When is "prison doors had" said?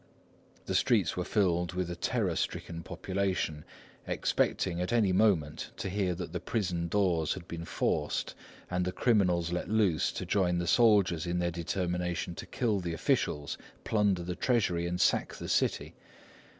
6.39-7.47